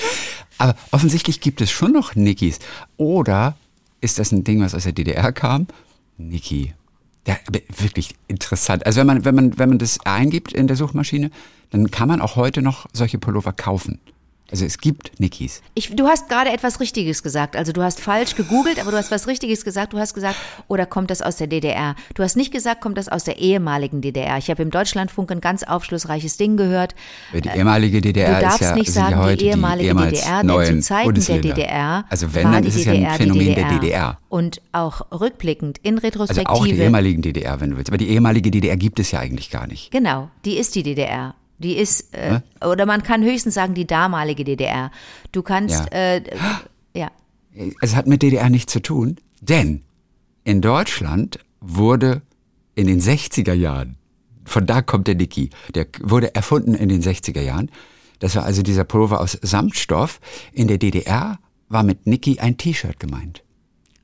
[0.58, 2.58] Aber offensichtlich gibt es schon noch Nikis.
[2.96, 3.56] Oder
[4.00, 5.68] ist das ein Ding, was aus der DDR kam?
[6.16, 6.74] Niki.
[7.24, 7.36] Ja,
[7.76, 8.84] wirklich interessant.
[8.84, 11.30] Also wenn man, wenn man, wenn man das eingibt in der Suchmaschine,
[11.70, 14.00] dann kann man auch heute noch solche Pullover kaufen.
[14.50, 15.62] Also es gibt Nikis.
[15.74, 17.54] Ich, du hast gerade etwas Richtiges gesagt.
[17.54, 19.92] Also du hast falsch gegoogelt, aber du hast was Richtiges gesagt.
[19.92, 20.36] Du hast gesagt,
[20.68, 21.96] oder kommt das aus der DDR?
[22.14, 24.38] Du hast nicht gesagt, kommt das aus der ehemaligen DDR.
[24.38, 26.94] Ich habe im Deutschlandfunk ein ganz aufschlussreiches Ding gehört.
[27.34, 30.82] Die ehemalige DDR Du darfst ist ja, nicht sagen, ja die ehemalige ehemals DDR, denn
[30.82, 31.38] zu Zeiten der.
[31.40, 34.18] DDR Also wenn, dann die ist es ja DDR ein Phänomen die der DDR.
[34.30, 36.48] Und auch rückblickend, in Also Retrospektive.
[36.48, 37.90] auch die ehemaligen DDR, wenn du willst.
[37.90, 39.90] Aber die ehemalige DDR gibt es ja eigentlich gar nicht.
[39.90, 41.34] Genau, die ist die DDR.
[41.58, 44.90] Die ist, äh, oder man kann höchstens sagen, die damalige DDR.
[45.32, 46.14] Du kannst, Ja.
[46.16, 46.22] äh,
[46.94, 47.10] ja.
[47.80, 49.82] Es hat mit DDR nichts zu tun, denn
[50.44, 52.22] in Deutschland wurde
[52.76, 53.96] in den 60er Jahren,
[54.44, 57.70] von da kommt der Niki, der wurde erfunden in den 60er Jahren.
[58.20, 60.20] Das war also dieser Pullover aus Samtstoff.
[60.52, 63.42] In der DDR war mit Niki ein T-Shirt gemeint.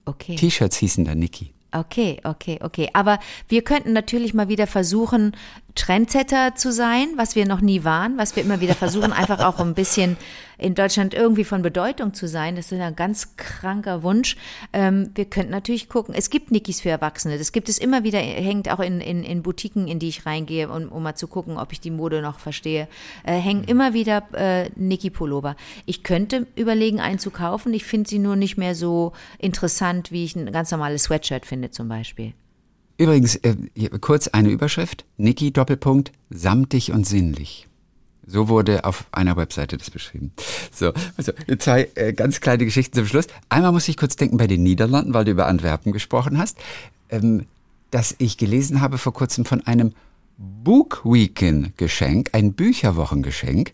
[0.05, 0.35] Okay.
[0.37, 1.53] T-Shirts hießen da Niki.
[1.73, 2.91] Okay, okay, okay.
[2.93, 5.33] Aber wir könnten natürlich mal wieder versuchen,
[5.75, 9.59] Trendsetter zu sein, was wir noch nie waren, was wir immer wieder versuchen, einfach auch
[9.59, 10.17] ein bisschen
[10.57, 12.55] in Deutschland irgendwie von Bedeutung zu sein.
[12.55, 14.37] Das ist ein ganz kranker Wunsch.
[14.73, 17.39] Ähm, wir könnten natürlich gucken, es gibt Nikis für Erwachsene.
[17.39, 20.69] Das gibt es immer wieder, hängt auch in, in, in Boutiquen, in die ich reingehe,
[20.69, 22.89] um, um mal zu gucken, ob ich die Mode noch verstehe.
[23.25, 25.57] Äh, hängen immer wieder äh, Niki-Pullover.
[25.87, 27.75] Ich könnte überlegen, einen zu kaufen.
[27.75, 31.71] Ich finde sie nur nicht mehr so interessant, wie ich ein ganz normales Sweatshirt finde
[31.71, 32.33] zum Beispiel.
[32.97, 33.57] Übrigens, äh,
[34.01, 35.05] kurz eine Überschrift.
[35.17, 37.67] Niki Doppelpunkt, samtig und sinnlich.
[38.27, 40.33] So wurde auf einer Webseite das beschrieben.
[40.73, 43.27] So, also zwei äh, ganz kleine Geschichten zum Schluss.
[43.49, 46.57] Einmal muss ich kurz denken bei den Niederlanden, weil du über Antwerpen gesprochen hast,
[47.11, 47.47] ähm,
[47.91, 49.93] dass ich gelesen habe vor kurzem von einem
[50.37, 53.73] Book Weekend Geschenk, ein Bücherwochengeschenk.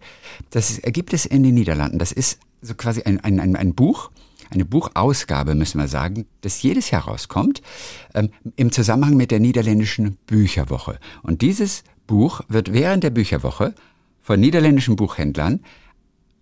[0.50, 1.98] Das gibt es in den Niederlanden.
[1.98, 4.11] Das ist so quasi ein, ein, ein, ein Buch,
[4.50, 7.62] eine Buchausgabe, müssen wir sagen, das jedes Jahr rauskommt,
[8.14, 10.98] ähm, im Zusammenhang mit der niederländischen Bücherwoche.
[11.22, 13.74] Und dieses Buch wird während der Bücherwoche
[14.20, 15.60] von niederländischen Buchhändlern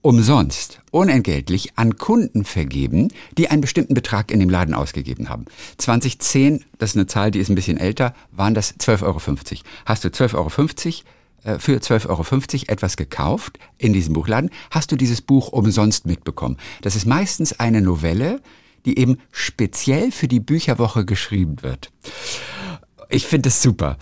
[0.01, 5.45] umsonst, unentgeltlich an Kunden vergeben, die einen bestimmten Betrag in dem Laden ausgegeben haben.
[5.77, 9.21] 2010, das ist eine Zahl, die ist ein bisschen älter, waren das 12,50 Euro.
[9.85, 10.51] Hast du 12,50 Euro
[11.59, 16.57] für 12,50 Euro etwas gekauft in diesem Buchladen, hast du dieses Buch umsonst mitbekommen.
[16.83, 18.41] Das ist meistens eine Novelle,
[18.85, 21.91] die eben speziell für die Bücherwoche geschrieben wird.
[23.09, 23.97] Ich finde es super.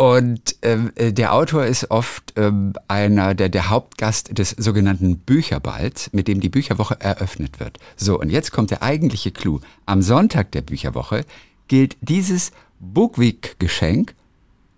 [0.00, 6.10] Und ähm, äh, der Autor ist oft ähm, einer der, der Hauptgast des sogenannten Bücherballs,
[6.14, 7.78] mit dem die Bücherwoche eröffnet wird.
[7.96, 9.60] So, und jetzt kommt der eigentliche Clou.
[9.84, 11.26] Am Sonntag der Bücherwoche
[11.68, 14.14] gilt dieses Bookweek-Geschenk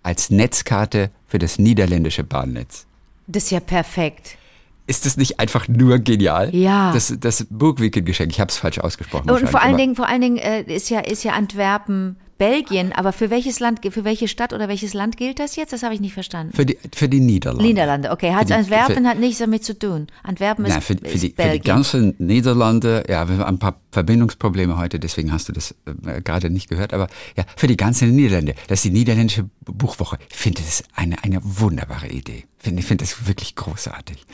[0.01, 2.85] als Netzkarte für das niederländische Bahnnetz.
[3.25, 4.37] Das ist ja perfekt.
[4.85, 6.53] Ist das nicht einfach nur genial?
[6.53, 6.93] Ja.
[6.93, 9.31] Das, das Bookweek-Geschenk, ich habe es falsch ausgesprochen.
[9.31, 13.13] Und vor allen Dingen, vor allen Dingen äh, ist ja ist ja Antwerpen Belgien, aber
[13.13, 15.71] für welches Land, für welche Stadt oder welches Land gilt das jetzt?
[15.73, 16.53] Das habe ich nicht verstanden.
[16.55, 17.63] Für die, für die Niederlande.
[17.63, 18.33] Niederlande, okay.
[18.33, 20.07] Hat die- Antwerpen für- hat nichts damit zu tun.
[20.23, 21.63] Antwerpen ist, Na, für, für, ist die, für die Belgien.
[21.63, 26.49] ganzen Niederlande, ja, wir haben ein paar Verbindungsprobleme heute, deswegen hast du das äh, gerade
[26.49, 30.17] nicht gehört, aber ja, für die ganzen Niederlande, das ist die niederländische Buchwoche.
[30.29, 32.45] Ich finde das eine, eine wunderbare Idee.
[32.59, 34.25] Ich finde, ich finde das wirklich großartig.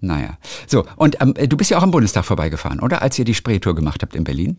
[0.00, 3.02] Naja, so, und ähm, du bist ja auch am Bundestag vorbeigefahren, oder?
[3.02, 4.58] Als ihr die Spreetour gemacht habt in Berlin?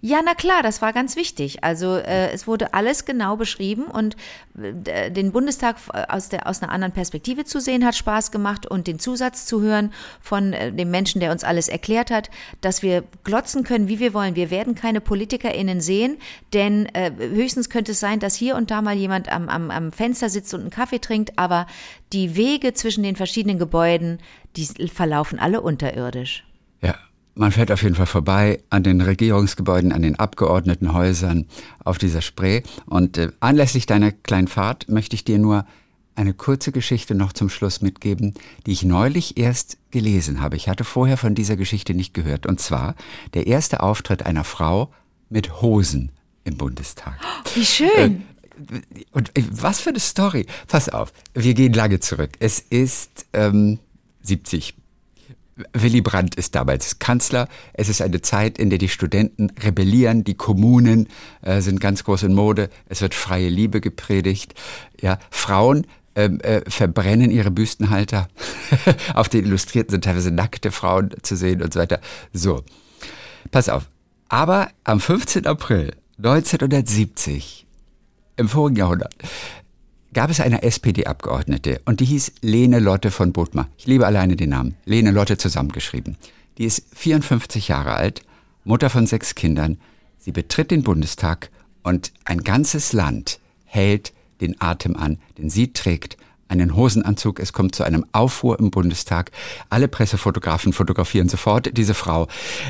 [0.00, 1.64] Ja, na klar, das war ganz wichtig.
[1.64, 4.16] Also äh, es wurde alles genau beschrieben und
[4.56, 8.66] äh, den Bundestag äh, aus, der, aus einer anderen Perspektive zu sehen hat Spaß gemacht
[8.66, 12.30] und den Zusatz zu hören von äh, dem Menschen, der uns alles erklärt hat,
[12.60, 14.36] dass wir glotzen können, wie wir wollen.
[14.36, 16.18] Wir werden keine PolitikerInnen sehen,
[16.52, 19.90] denn äh, höchstens könnte es sein, dass hier und da mal jemand am, am, am
[19.90, 21.66] Fenster sitzt und einen Kaffee trinkt, aber
[22.12, 24.20] die Wege zwischen den verschiedenen Gebäuden,
[24.56, 26.44] die verlaufen alle unterirdisch.
[26.80, 26.94] Ja,
[27.38, 31.46] man fährt auf jeden Fall vorbei an den Regierungsgebäuden, an den Abgeordnetenhäusern
[31.84, 32.62] auf dieser Spree.
[32.86, 35.64] Und äh, anlässlich deiner kleinen Fahrt möchte ich dir nur
[36.16, 38.34] eine kurze Geschichte noch zum Schluss mitgeben,
[38.66, 40.56] die ich neulich erst gelesen habe.
[40.56, 42.44] Ich hatte vorher von dieser Geschichte nicht gehört.
[42.44, 42.96] Und zwar
[43.34, 44.90] der erste Auftritt einer Frau
[45.30, 46.10] mit Hosen
[46.42, 47.18] im Bundestag.
[47.54, 48.24] Wie schön!
[49.12, 50.46] Und äh, was für eine Story.
[50.66, 52.32] Pass auf, wir gehen lange zurück.
[52.40, 53.78] Es ist ähm,
[54.22, 54.74] 70.
[55.72, 57.48] Willy Brandt ist damals Kanzler.
[57.72, 61.08] Es ist eine Zeit, in der die Studenten rebellieren, die Kommunen
[61.42, 62.70] äh, sind ganz groß in Mode.
[62.88, 64.54] Es wird freie Liebe gepredigt.
[65.00, 68.28] Ja, Frauen ähm, äh, verbrennen ihre Büstenhalter.
[69.14, 72.00] auf den Illustrierten sind teilweise nackte Frauen zu sehen und so weiter.
[72.32, 72.62] So,
[73.50, 73.88] pass auf.
[74.28, 75.46] Aber am 15.
[75.46, 77.66] April 1970
[78.36, 79.14] im vorigen Jahrhundert
[80.18, 83.68] gab es eine SPD-Abgeordnete und die hieß Lene Lotte von Bodmer.
[83.78, 84.74] Ich liebe alleine den Namen.
[84.84, 86.16] Lene Lotte zusammengeschrieben.
[86.58, 88.22] Die ist 54 Jahre alt,
[88.64, 89.78] Mutter von sechs Kindern.
[90.18, 91.50] Sie betritt den Bundestag
[91.84, 96.16] und ein ganzes Land hält den Atem an, denn sie trägt
[96.48, 97.38] einen Hosenanzug.
[97.38, 99.30] Es kommt zu einem Aufruhr im Bundestag.
[99.70, 102.26] Alle Pressefotografen fotografieren sofort diese Frau.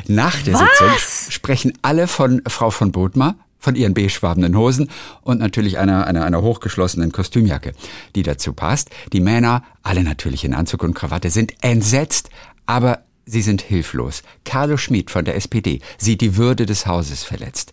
[0.06, 0.60] Nach der Was?
[0.60, 4.90] Sitzung sprechen alle von Frau von Bodmer, von ihren beigefarbenen Hosen
[5.22, 7.72] und natürlich einer, einer, einer hochgeschlossenen Kostümjacke,
[8.14, 8.90] die dazu passt.
[9.12, 12.30] Die Männer, alle natürlich in Anzug und Krawatte, sind entsetzt,
[12.66, 14.22] aber sie sind hilflos.
[14.44, 17.72] Carlo Schmid von der SPD sieht die Würde des Hauses verletzt.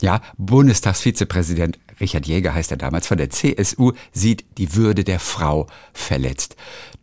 [0.00, 5.66] Ja, Bundestagsvizepräsident Richard Jäger heißt er damals von der CSU sieht die Würde der Frau
[5.92, 6.56] verletzt.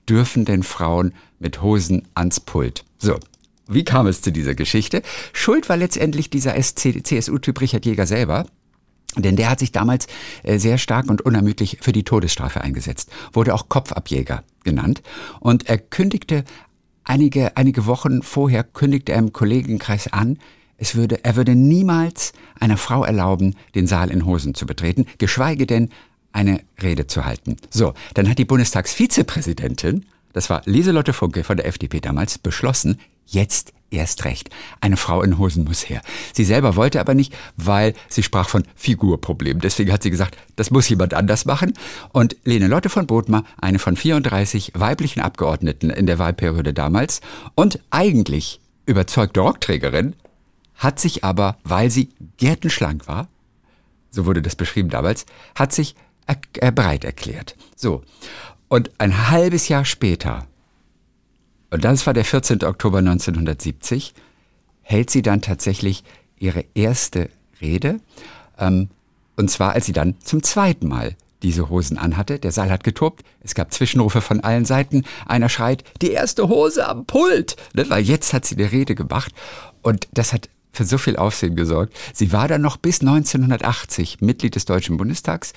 [0.07, 2.83] Dürfen denn Frauen mit Hosen ans Pult?
[2.97, 3.17] So,
[3.67, 5.01] wie kam es zu dieser Geschichte?
[5.31, 8.45] Schuld war letztendlich dieser CSU-Typ Richard Jäger selber.
[9.15, 10.07] Denn der hat sich damals
[10.41, 15.03] äh, sehr stark und unermüdlich für die Todesstrafe eingesetzt, wurde auch Kopfabjäger genannt.
[15.39, 16.43] Und er kündigte
[17.03, 20.39] einige, einige Wochen vorher, kündigte er im Kollegenkreis an,
[20.77, 25.67] es würde, er würde niemals einer Frau erlauben, den Saal in Hosen zu betreten, geschweige
[25.67, 25.89] denn
[26.31, 27.57] eine Rede zu halten.
[27.69, 33.73] So, dann hat die Bundestagsvizepräsidentin, das war Lieselotte Funke von der FDP damals, beschlossen, jetzt
[33.93, 34.49] erst recht.
[34.81, 36.01] Eine Frau in Hosen muss her.
[36.33, 39.61] Sie selber wollte aber nicht, weil sie sprach von Figurproblemen.
[39.61, 41.73] Deswegen hat sie gesagt, das muss jemand anders machen.
[42.11, 47.21] Und Lene Lotte von Bodmer, eine von 34 weiblichen Abgeordneten in der Wahlperiode damals
[47.55, 50.15] und eigentlich überzeugte Rockträgerin,
[50.75, 53.27] hat sich aber, weil sie gärtenschlank war,
[54.09, 57.55] so wurde das beschrieben damals, hat sich er, er bereit erklärt.
[57.75, 58.03] So.
[58.67, 60.47] Und ein halbes Jahr später,
[61.73, 62.63] und das war der 14.
[62.63, 64.13] Oktober 1970,
[64.83, 66.03] hält sie dann tatsächlich
[66.37, 67.31] ihre erste
[67.61, 67.99] Rede.
[68.59, 68.89] Ähm,
[69.37, 72.37] und zwar, als sie dann zum zweiten Mal diese Hosen anhatte.
[72.37, 73.23] Der Saal hat getobt.
[73.41, 75.03] Es gab Zwischenrufe von allen Seiten.
[75.25, 77.55] Einer schreit, die erste Hose am Pult.
[77.73, 79.33] Ne, weil jetzt hat sie eine Rede gemacht.
[79.81, 81.93] Und das hat für so viel Aufsehen gesorgt.
[82.13, 85.53] Sie war dann noch bis 1980 Mitglied des Deutschen Bundestags.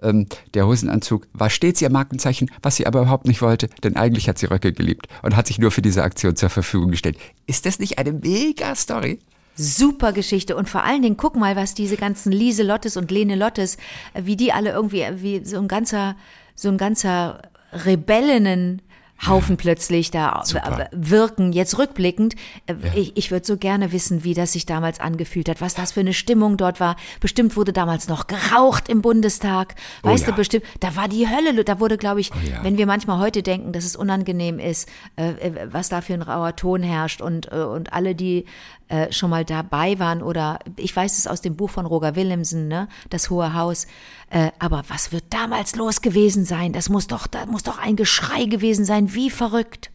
[0.00, 4.28] Ähm, der Hosenanzug war stets ihr Markenzeichen, was sie aber überhaupt nicht wollte, denn eigentlich
[4.28, 7.18] hat sie Röcke geliebt und hat sich nur für diese Aktion zur Verfügung gestellt.
[7.46, 9.18] Ist das nicht eine mega Story?
[9.56, 13.34] Super Geschichte und vor allen Dingen guck mal, was diese ganzen Lise Lottes und Lene
[13.34, 13.76] Lottes,
[14.12, 16.14] äh, wie die alle irgendwie, wie so ein ganzer,
[16.54, 18.82] so ein ganzer Rebellinnen
[19.26, 20.88] Haufen plötzlich da Super.
[20.92, 21.52] wirken.
[21.52, 22.34] Jetzt rückblickend,
[22.66, 25.92] äh, ich, ich würde so gerne wissen, wie das sich damals angefühlt hat, was das
[25.92, 26.96] für eine Stimmung dort war.
[27.20, 29.74] Bestimmt wurde damals noch geraucht im Bundestag.
[30.02, 30.30] Oh Weißt ja.
[30.30, 32.62] du, bestimmt, da war die Hölle, da wurde, glaube ich, Oh ja.
[32.62, 36.22] wenn wir manchmal heute denken, dass es unangenehm ist, äh, äh, was da für ein
[36.22, 38.44] rauer Ton herrscht und, äh, und alle, die
[38.88, 42.68] äh, schon mal dabei waren oder ich weiß es aus dem Buch von Roger Willemsen,
[42.68, 43.86] ne, das Hohe Haus.
[44.30, 46.72] Äh, aber was wird damals los gewesen sein?
[46.72, 49.90] Das muss doch, da muss doch ein Geschrei gewesen sein, wie verrückt.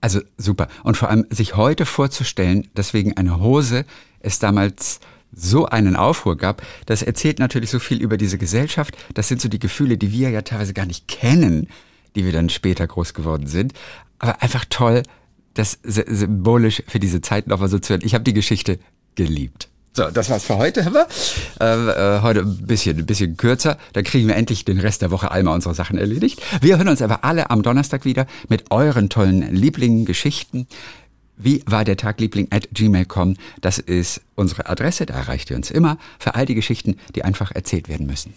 [0.00, 0.68] Also super.
[0.84, 3.84] Und vor allem sich heute vorzustellen, dass wegen einer Hose
[4.20, 5.00] es damals
[5.32, 8.96] so einen Aufruhr gab, das erzählt natürlich so viel über diese Gesellschaft.
[9.14, 11.68] Das sind so die Gefühle, die wir ja teilweise gar nicht kennen,
[12.16, 13.72] die wir dann später groß geworden sind.
[14.18, 15.02] Aber einfach toll,
[15.54, 18.02] das sy- symbolisch für diese Zeit nochmal so zu hören.
[18.04, 18.78] Ich habe die Geschichte
[19.14, 19.69] geliebt.
[19.92, 21.06] So, das war's für heute, haben wir.
[21.60, 23.76] Äh, äh, heute ein bisschen, ein bisschen kürzer.
[23.92, 26.40] Dann kriegen wir endlich den Rest der Woche einmal unsere Sachen erledigt.
[26.60, 30.68] Wir hören uns aber alle am Donnerstag wieder mit euren tollen Lieblingen, Geschichten.
[31.36, 33.36] Wie war der Tag, Liebling at gmail.com?
[33.62, 37.50] Das ist unsere Adresse, da erreicht ihr uns immer für all die Geschichten, die einfach
[37.52, 38.34] erzählt werden müssen.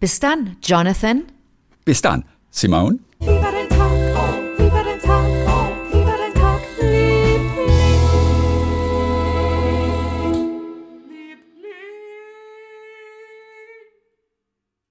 [0.00, 1.24] Bis dann, Jonathan.
[1.84, 3.00] Bis dann, Simone.